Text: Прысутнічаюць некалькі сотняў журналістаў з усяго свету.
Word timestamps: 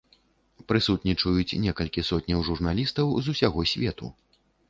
Прысутнічаюць 0.69 1.57
некалькі 1.65 2.05
сотняў 2.09 2.41
журналістаў 2.49 3.13
з 3.27 3.35
усяго 3.35 3.59
свету. 3.75 4.13